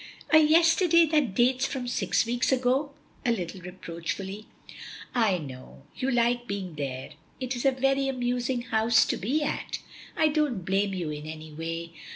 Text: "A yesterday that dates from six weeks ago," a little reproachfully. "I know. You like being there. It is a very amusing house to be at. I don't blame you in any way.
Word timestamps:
"A 0.31 0.39
yesterday 0.39 1.05
that 1.05 1.35
dates 1.35 1.67
from 1.67 1.87
six 1.87 2.25
weeks 2.25 2.51
ago," 2.51 2.91
a 3.23 3.31
little 3.31 3.61
reproachfully. 3.61 4.47
"I 5.13 5.37
know. 5.37 5.83
You 5.95 6.09
like 6.09 6.47
being 6.47 6.73
there. 6.73 7.11
It 7.39 7.55
is 7.55 7.65
a 7.67 7.71
very 7.71 8.07
amusing 8.07 8.63
house 8.63 9.05
to 9.05 9.15
be 9.17 9.43
at. 9.43 9.77
I 10.17 10.29
don't 10.29 10.65
blame 10.65 10.95
you 10.95 11.11
in 11.11 11.27
any 11.27 11.53
way. 11.53 11.93